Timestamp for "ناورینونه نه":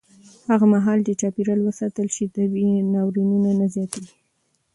2.93-3.67